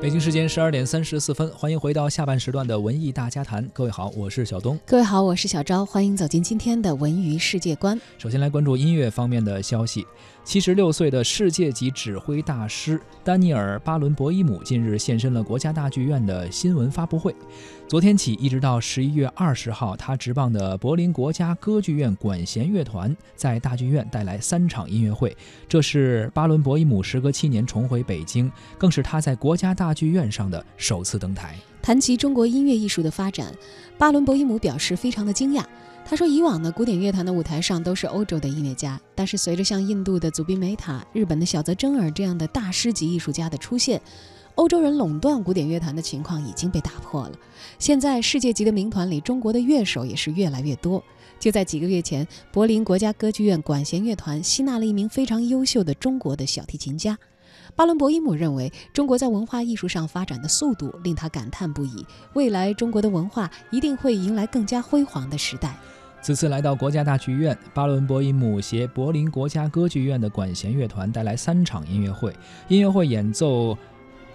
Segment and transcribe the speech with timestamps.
[0.00, 3.68] 北京时间十二点三十四分，欢迎回到下半时段的文艺大家谈。
[3.74, 4.78] 各位好，我是小东。
[4.86, 5.84] 各位好，我是小昭。
[5.84, 8.00] 欢迎走进今天的文娱世界观。
[8.16, 10.06] 首先来关注音乐方面的消息。
[10.44, 17.34] 七十六岁的世界级指挥大师丹尼尔·巴伦博伊姆近日现身了国家大剧院的新闻发布会。
[17.86, 25.36] 昨天起一直到十一月二十号，他执棒的柏林国家歌剧院管弦乐团在大剧院带来三场音乐会，
[25.68, 31.56] 这是巴伦博伊姆时隔七年重回北京，更是他在国家大剧院上的首次登台。
[31.80, 33.54] 谈及中国音乐艺术的发展，
[33.96, 35.64] 巴伦博伊姆表示非常的惊讶。
[36.04, 44.00] 他说：“以往呢，古典乐坛的舞台上都是欧洲的音乐家，但是随着像印度的祖宾梅塔、日本的小泽征尔这样的大师级艺术家的出现，
[44.54, 47.38] 欧洲人垄断古典乐坛的情况已经被打破了。
[47.78, 51.02] 现在世界级的名团里，中国的乐手也是越来越多。
[51.38, 57.16] 就在几个月前，柏林国家歌剧院管弦乐团吸纳了一名非常优秀的中国的小提琴家。
[57.74, 65.76] 巴伦博伊姆认为，中国在文化艺术上发展的速度令他感叹不已，未来中国的文化一定会迎来更加辉煌的时代。”
[66.20, 72.34] 此次来到国家大剧院，巴伦博伊姆携柏林国家歌剧院的管弦乐团带来三场音乐会，
[72.66, 73.78] 音乐会演奏。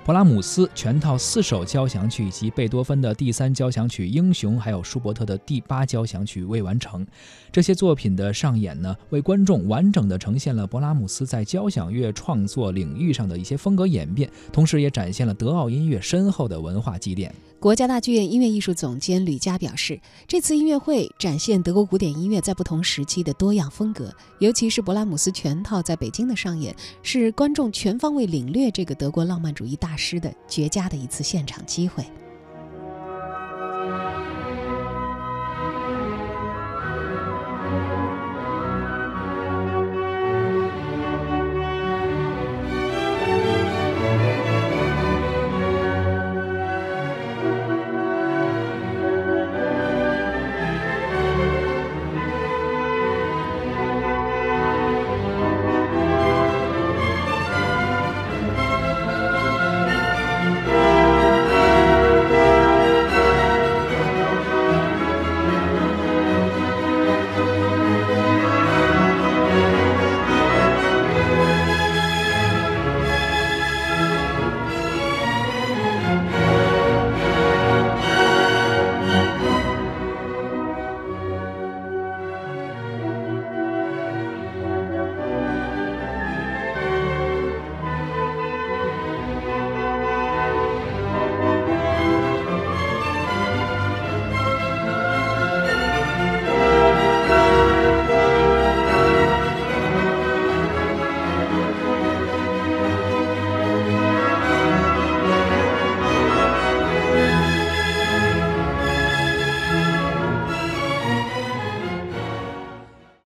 [0.06, 7.08] 勃拉姆斯全套四首交响曲以及贝多芬的第三交响曲《英雄》，还有舒伯特的第八交响曲未完成。
[7.54, 17.34] 这些作品的上演呢，为观众完整的呈现了勃拉姆斯在交响乐创作领域上的一些风格演变，同时也展现了德奥音乐深厚的文化积淀。
[17.58, 32.04] 国家大剧院音乐艺术总监吕嘉表示，这次音乐会展现德国古典音乐在不同时期的多样风格，尤其是勃拉姆斯全套在北京的上演，是观众全方位领略这个德国浪漫主义大大师的绝佳的一次现场机会。